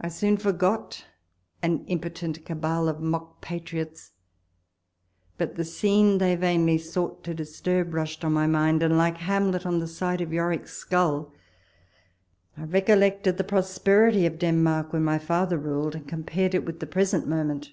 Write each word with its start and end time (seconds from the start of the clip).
I 0.00 0.08
soon 0.08 0.36
forgot 0.36 1.06
an 1.62 1.84
im 1.86 2.00
potent 2.00 2.44
cabal 2.44 2.88
of 2.88 2.98
mock 3.00 3.40
patriots; 3.40 4.10
but 5.36 5.54
the 5.54 5.64
scene 5.64 6.18
they 6.18 6.34
vainly 6.34 6.76
sought 6.76 7.22
to 7.22 7.34
disturb 7.34 7.94
rushed 7.94 8.24
on 8.24 8.32
my 8.32 8.48
mind, 8.48 8.82
and, 8.82 8.98
like 8.98 9.18
Hamlet 9.18 9.64
on 9.64 9.78
the 9.78 9.86
sight 9.86 10.20
of 10.20 10.32
Yorick's 10.32 10.72
skull, 10.76 11.32
I 12.56 12.64
recollected 12.64 13.36
the 13.38 13.44
prosperity 13.44 14.26
of 14.26 14.40
Denmark 14.40 14.92
when 14.92 15.04
my 15.04 15.18
father 15.20 15.56
ruled, 15.56 15.94
and 15.94 16.08
compared 16.08 16.52
it 16.52 16.64
with 16.64 16.80
the 16.80 16.86
present 16.88 17.28
moment 17.28 17.70